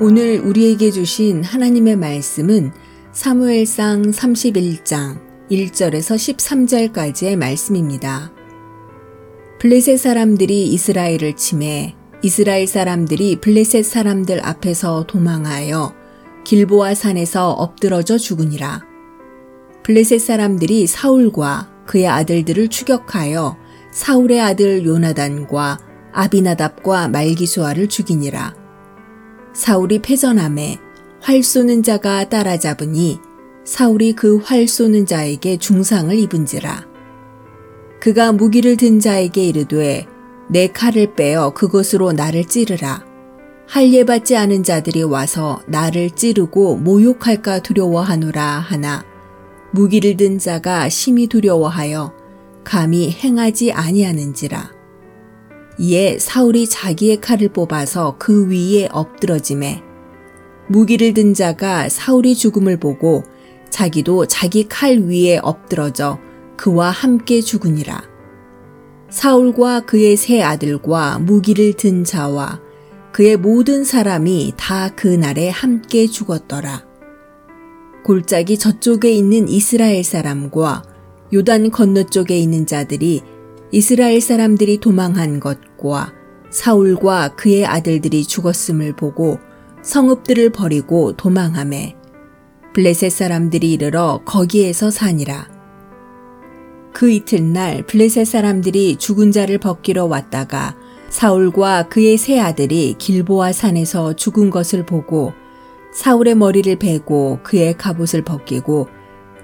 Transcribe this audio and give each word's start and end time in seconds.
오늘 0.00 0.38
우리에게 0.38 0.92
주신 0.92 1.42
하나님의 1.42 1.96
말씀은 1.96 2.70
사무엘상 3.10 4.12
31장 4.12 5.18
1절에서 5.50 6.14
13절까지의 6.94 7.34
말씀입니다. 7.34 8.30
블레셋 9.58 9.98
사람들이 9.98 10.68
이스라엘을 10.68 11.34
침해 11.34 11.96
이스라엘 12.22 12.68
사람들이 12.68 13.40
블레셋 13.40 13.84
사람들 13.84 14.46
앞에서 14.46 15.04
도망하여 15.08 15.92
길보아 16.44 16.94
산에서 16.94 17.50
엎드러져 17.50 18.18
죽으니라. 18.18 18.86
블레셋 19.82 20.20
사람들이 20.20 20.86
사울과 20.86 21.86
그의 21.86 22.06
아들들을 22.06 22.68
추격하여 22.68 23.56
사울의 23.90 24.40
아들 24.42 24.86
요나단과 24.86 25.78
아비나답과 26.12 27.08
말기수아를 27.08 27.88
죽이니라. 27.88 28.57
사울이 29.52 30.00
패전함에 30.00 30.78
활 31.20 31.42
쏘는 31.42 31.82
자가 31.82 32.28
따라잡으니 32.28 33.20
사울이 33.64 34.14
그 34.14 34.40
활 34.50 34.66
쏘는 34.66 35.04
자에게 35.06 35.58
중상을 35.58 36.14
입은지라. 36.14 36.86
그가 38.00 38.32
무기를 38.32 38.76
든 38.76 39.00
자에게 39.00 39.44
이르되 39.44 40.06
내 40.48 40.68
칼을 40.68 41.14
빼어 41.14 41.50
그것으로 41.50 42.12
나를 42.12 42.44
찌르라. 42.46 43.04
할례받지 43.66 44.36
않은 44.36 44.62
자들이 44.62 45.02
와서 45.02 45.60
나를 45.66 46.10
찌르고 46.10 46.76
모욕할까 46.76 47.60
두려워하노라 47.60 48.42
하나 48.42 49.04
무기를 49.72 50.16
든 50.16 50.38
자가 50.38 50.88
심히 50.88 51.26
두려워하여 51.26 52.14
감히 52.64 53.10
행하지 53.10 53.72
아니하는지라. 53.72 54.77
이에 55.78 56.18
사울이 56.18 56.68
자기의 56.68 57.20
칼을 57.20 57.50
뽑아서 57.50 58.16
그 58.18 58.48
위에 58.50 58.88
엎드러짐에 58.90 59.82
무기를 60.68 61.14
든 61.14 61.34
자가 61.34 61.88
사울이 61.88 62.34
죽음을 62.34 62.78
보고 62.78 63.24
자기도 63.70 64.26
자기 64.26 64.66
칼 64.68 64.98
위에 64.98 65.38
엎드러져 65.38 66.18
그와 66.56 66.90
함께 66.90 67.40
죽으니라. 67.40 68.02
사울과 69.08 69.86
그의 69.86 70.16
세 70.16 70.42
아들과 70.42 71.20
무기를 71.20 71.72
든 71.72 72.04
자와 72.04 72.60
그의 73.12 73.36
모든 73.36 73.84
사람이 73.84 74.54
다 74.56 74.90
그 74.96 75.06
날에 75.06 75.48
함께 75.48 76.06
죽었더라. 76.06 76.84
골짜기 78.04 78.58
저쪽에 78.58 79.12
있는 79.12 79.48
이스라엘 79.48 80.02
사람과 80.02 80.82
요단 81.32 81.70
건너쪽에 81.70 82.38
있는 82.38 82.66
자들이 82.66 83.22
이스라엘 83.70 84.20
사람들이 84.20 84.78
도망한 84.78 85.40
것 85.40 85.58
과 85.78 86.12
사울과 86.50 87.36
그의 87.36 87.64
아들들이 87.64 88.24
죽었음을 88.24 88.94
보고 88.94 89.38
성읍들을 89.82 90.50
버리고 90.50 91.12
도망함에 91.12 91.96
블레셋 92.74 93.10
사람들이 93.10 93.72
이르러 93.72 94.20
거기에서 94.24 94.90
사니라. 94.90 95.48
그 96.92 97.10
이튿날 97.10 97.82
블레셋 97.86 98.26
사람들이 98.26 98.96
죽은 98.96 99.30
자를 99.32 99.58
벗기러 99.58 100.06
왔다가 100.06 100.76
사울과 101.10 101.88
그의 101.88 102.18
세 102.18 102.38
아들이 102.38 102.94
길보아 102.98 103.52
산에서 103.52 104.14
죽은 104.14 104.50
것을 104.50 104.84
보고 104.84 105.32
사울의 105.92 106.34
머리를 106.34 106.76
베고 106.76 107.40
그의 107.42 107.76
갑옷을 107.76 108.22
벗기고 108.22 108.88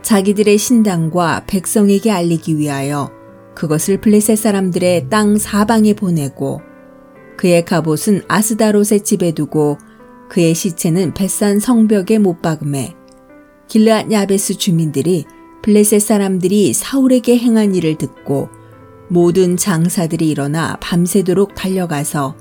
자기들의 0.02 0.58
신당과 0.58 1.44
백성에게 1.46 2.10
알리기 2.10 2.58
위하여 2.58 3.10
그것을 3.54 4.00
블레셋 4.00 4.38
사람들의 4.38 5.08
땅 5.08 5.38
사방에 5.38 5.94
보내고 5.94 6.60
그의 7.36 7.64
갑옷은 7.64 8.22
아스다롯의 8.28 9.00
집에 9.04 9.32
두고 9.32 9.78
그의 10.28 10.54
시체는 10.54 11.14
벳산 11.14 11.60
성벽에 11.60 12.18
못 12.18 12.42
박음에 12.42 12.94
길르앗 13.68 14.10
야베스 14.10 14.58
주민들이 14.58 15.24
블레셋 15.62 16.00
사람들이 16.00 16.72
사울에게 16.72 17.38
행한 17.38 17.74
일을 17.74 17.96
듣고 17.96 18.48
모든 19.08 19.56
장사들이 19.56 20.28
일어나 20.28 20.76
밤새도록 20.80 21.54
달려가서 21.54 22.36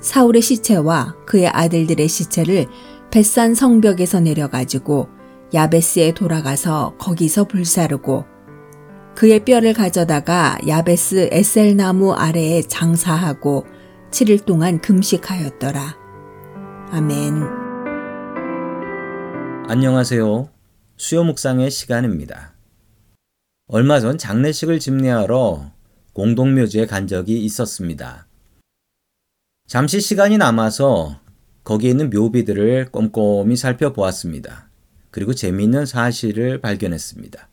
사울의 0.00 0.42
시체와 0.42 1.16
그의 1.26 1.48
아들들의 1.48 2.08
시체를 2.08 2.66
벳산 3.10 3.54
성벽에서 3.54 4.20
내려가지고 4.20 5.08
야베스에 5.54 6.14
돌아가서 6.14 6.94
거기서 6.98 7.44
불사르고 7.44 8.31
그의 9.14 9.44
뼈를 9.44 9.74
가져다가 9.74 10.58
야베스 10.66 11.28
에셀 11.30 11.76
나무 11.76 12.12
아래에 12.12 12.62
장사하고 12.62 13.66
7일 14.10 14.44
동안 14.44 14.80
금식하였더라. 14.80 15.96
아멘. 16.90 17.42
안녕하세요. 19.68 20.48
수요 20.96 21.24
묵상의 21.24 21.70
시간입니다. 21.70 22.54
얼마 23.68 24.00
전 24.00 24.18
장례식을 24.18 24.80
집례하러 24.80 25.70
공동묘지에 26.14 26.86
간 26.86 27.06
적이 27.06 27.44
있었습니다. 27.44 28.26
잠시 29.66 30.00
시간이 30.00 30.36
남아서 30.38 31.20
거기에 31.64 31.90
있는 31.90 32.10
묘비들을 32.10 32.90
꼼꼼히 32.90 33.56
살펴보았습니다. 33.56 34.68
그리고 35.10 35.32
재미있는 35.32 35.86
사실을 35.86 36.60
발견했습니다. 36.60 37.48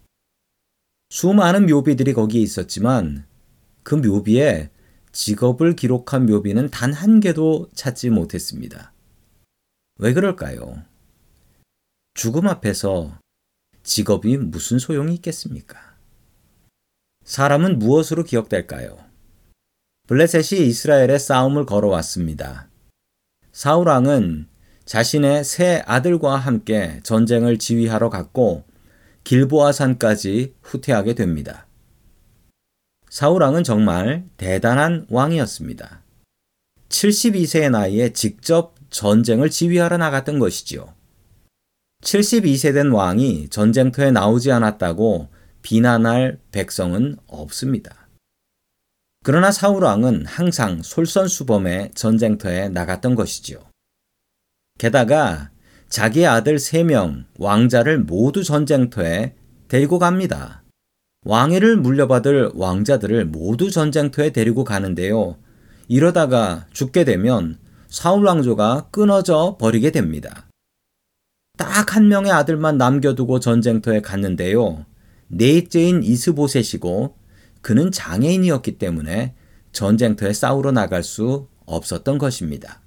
수많은 1.10 1.66
묘비들이 1.66 2.14
거기에 2.14 2.42
있었지만 2.42 3.26
그 3.84 3.96
묘비에 3.96 4.70
직업을 5.12 5.76
기록한 5.76 6.26
묘비는 6.28 6.70
단 6.70 6.94
한 6.94 7.20
개도 7.20 7.70
찾지 7.74 8.12
못했습니다. 8.12 8.94
왜 9.98 10.14
그럴까요? 10.14 10.84
죽음 12.14 12.48
앞에서 12.48 13.18
직업이 13.84 14.38
무슨 14.38 14.78
소용이 14.78 15.16
있겠습니까? 15.16 15.80
사람은 17.24 17.80
무엇으로 17.80 18.24
기억될까요? 18.24 18.98
블레셋이 20.08 20.68
이스라엘의 20.68 21.20
싸움을 21.20 21.66
걸어왔습니다. 21.66 22.70
사우랑은 23.52 24.48
자신의 24.86 25.44
세 25.44 25.84
아들과 25.86 26.36
함께 26.38 27.00
전쟁을 27.04 27.58
지휘하러 27.58 28.10
갔고 28.10 28.64
길보아산까지 29.24 30.56
후퇴하게 30.62 31.14
됩니다. 31.16 31.68
사우랑은 33.10 33.64
정말 33.64 34.26
대단한 34.38 35.06
왕이었습니다. 35.10 36.04
72세의 36.90 37.72
나이에 37.72 38.14
직접 38.14 38.76
전쟁을 38.90 39.50
지휘하러 39.50 39.98
나갔던 39.98 40.40
것이지요. 40.40 40.94
72세 42.04 42.74
된 42.74 42.92
왕이 42.92 43.50
전쟁터에 43.50 44.12
나오지 44.12 44.52
않았다고 44.52 45.30
비난할 45.62 46.40
백성은 46.52 47.18
없습니다. 47.28 48.08
그러나 49.24 49.52
사울왕은 49.52 50.26
항상 50.26 50.82
솔선수범의 50.82 51.92
전쟁터에 51.94 52.70
나갔던 52.70 53.16
것이지요. 53.16 53.70
게다가 54.78 55.52
자기 55.90 56.26
아들 56.26 56.58
3명 56.58 57.26
왕자를 57.38 58.00
모두 58.00 58.44
전쟁터에 58.44 59.34
데리고 59.68 59.98
갑니다. 59.98 60.64
왕위를 61.26 61.78
물려받을 61.78 62.52
왕자들을 62.54 63.26
모두 63.26 63.72
전쟁터에 63.72 64.32
데리고 64.32 64.64
가는데요. 64.64 65.38
이러다가 65.88 66.68
죽게 66.72 67.04
되면 67.06 67.58
사울 67.88 68.26
왕조가 68.26 68.90
끊어져 68.92 69.58
버리게 69.60 69.92
됩니다. 69.92 70.48
딱 71.58 71.96
한 71.96 72.08
명의 72.08 72.32
아들만 72.32 72.78
남겨두고 72.78 73.40
전쟁터에 73.40 74.02
갔는데요. 74.02 74.86
넷째인 75.28 76.04
이스보셋이고 76.04 77.16
그는 77.62 77.92
장애인이었기 77.92 78.78
때문에 78.78 79.34
전쟁터에 79.72 80.34
싸우러 80.34 80.72
나갈 80.72 81.04
수 81.04 81.48
없었던 81.66 82.20
것입니다. 82.20 82.82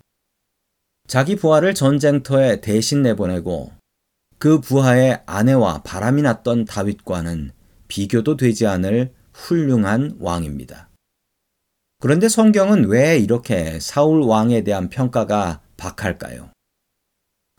자기 1.12 1.36
부하를 1.36 1.74
전쟁터에 1.74 2.62
대신 2.62 3.02
내보내고 3.02 3.70
그 4.38 4.62
부하의 4.62 5.20
아내와 5.26 5.82
바람이 5.82 6.22
났던 6.22 6.64
다윗과는 6.64 7.50
비교도 7.86 8.38
되지 8.38 8.66
않을 8.66 9.12
훌륭한 9.34 10.16
왕입니다. 10.20 10.88
그런데 12.00 12.30
성경은 12.30 12.86
왜 12.86 13.18
이렇게 13.18 13.78
사울 13.78 14.22
왕에 14.22 14.64
대한 14.64 14.88
평가가 14.88 15.60
박할까요? 15.76 16.48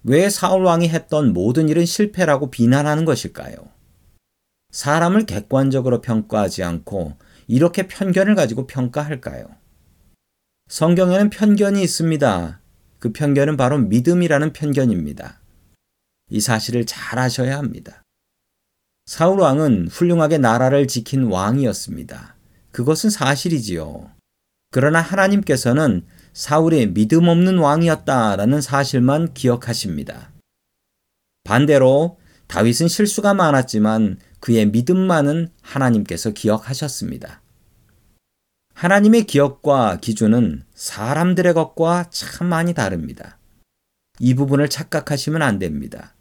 왜 0.03 0.31
사울 0.31 0.63
왕이 0.63 0.89
했던 0.89 1.31
모든 1.31 1.69
일은 1.69 1.85
실패라고 1.85 2.50
비난하는 2.50 3.05
것일까요? 3.05 3.55
사람을 4.71 5.27
객관적으로 5.27 6.01
평가하지 6.01 6.63
않고 6.63 7.17
이렇게 7.45 7.88
편견을 7.88 8.33
가지고 8.33 8.65
평가할까요? 8.65 9.45
성경에는 10.69 11.29
편견이 11.29 11.83
있습니다. 11.83 12.62
그 13.03 13.11
편견은 13.11 13.57
바로 13.57 13.79
믿음이라는 13.79 14.53
편견입니다. 14.53 15.41
이 16.29 16.39
사실을 16.39 16.85
잘 16.85 17.19
아셔야 17.19 17.57
합니다. 17.57 18.01
사울 19.05 19.41
왕은 19.41 19.89
훌륭하게 19.89 20.38
나라를 20.38 20.88
지킨 20.88 21.23
왕이었습니다. 21.25 22.38
그것은 22.71 23.09
사실이지요. 23.09 24.09
그러나 24.71 25.01
하나님께서는 25.01 26.05
사울이 26.31 26.94
믿음 26.94 27.27
없는 27.27 27.57
왕이었다라는 27.57 28.61
사실만 28.61 29.33
기억하십니다. 29.33 30.31
반대로 31.44 32.17
다윗은 32.47 32.88
실수가 32.88 33.33
많았지만 33.33 34.17
그의 34.39 34.67
믿음만은 34.67 35.50
하나님께서 35.61 36.31
기억하셨습니다. 36.31 37.41
하나님의 38.73 39.25
기억과 39.25 39.97
기준은 40.01 40.63
사람들의 40.73 41.53
것과 41.53 42.05
참 42.09 42.47
많이 42.47 42.73
다릅니다. 42.73 43.37
이 44.19 44.33
부분을 44.33 44.69
착각하시면 44.69 45.41
안 45.41 45.59
됩니다. 45.59 46.15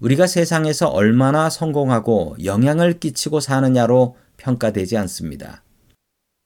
우리가 0.00 0.26
세상에서 0.26 0.88
얼마나 0.88 1.50
성공하고 1.50 2.36
영향을 2.44 2.98
끼치고 2.98 3.40
사느냐로 3.40 4.16
평가되지 4.36 4.96
않습니다. 4.98 5.62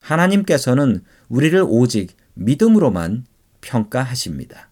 하나님께서는 0.00 1.04
우리를 1.28 1.64
오직 1.66 2.16
믿음으로만 2.34 3.26
평가하십니다. 3.60 4.70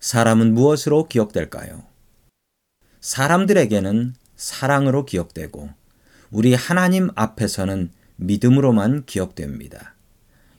사람은 0.00 0.54
무엇으로 0.54 1.08
기억될까요? 1.08 1.82
사람들에게는 3.00 4.14
사랑으로 4.36 5.04
기억되고 5.04 5.70
우리 6.30 6.54
하나님 6.54 7.10
앞에서는 7.14 7.90
믿음으로만 8.16 9.04
기억됩니다. 9.06 9.94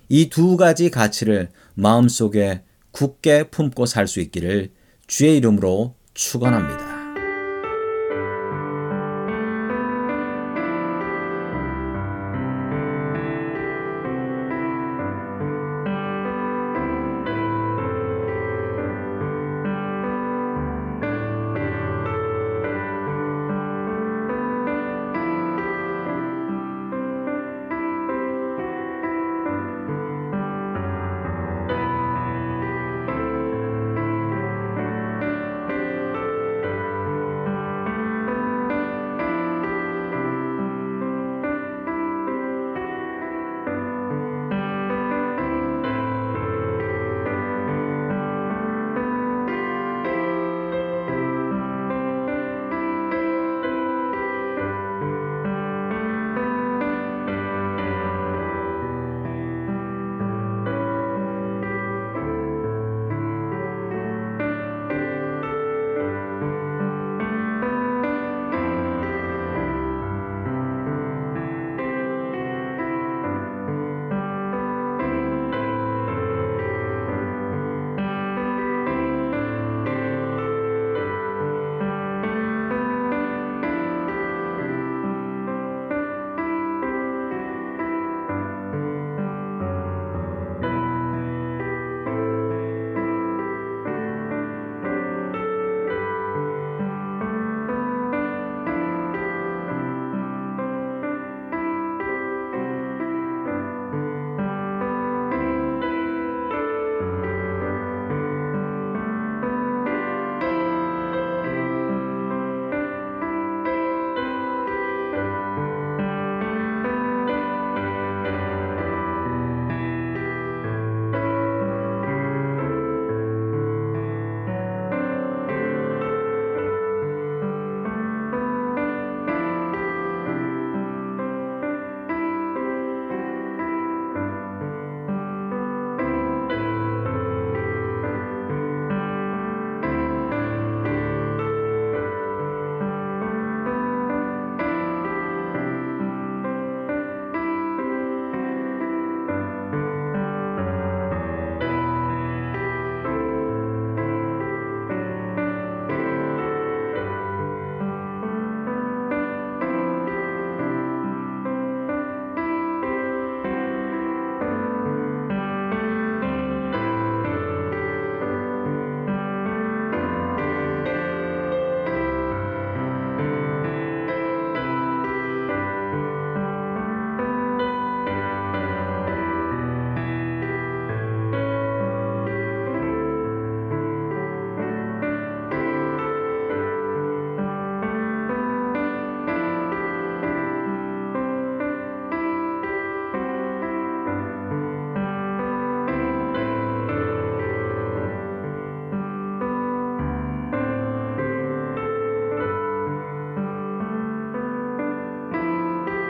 이 0.10 0.30
두 0.30 0.56
가지 0.58 0.90
가치를 0.92 1.50
마음속에 1.74 2.62
굳게 2.92 3.50
품고 3.50 3.86
살 3.86 4.08
수 4.08 4.20
있기를 4.20 4.72
주의 5.08 5.38
이름으로 5.38 5.96
축원합니다. 6.14 6.95